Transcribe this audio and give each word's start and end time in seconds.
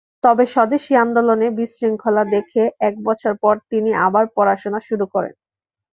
তবে 0.23 0.43
স্বদেশী 0.47 0.93
আন্দোলনে 1.03 1.47
বিশৃঙ্খলা 1.57 2.23
দেখে 2.35 2.63
এক 2.87 2.95
বছর 3.07 3.33
পর 3.43 3.55
তিনি 3.71 3.91
আবার 4.05 4.25
পড়াশোনা 4.35 4.79
শুরু 4.87 5.05
করেন। 5.13 5.33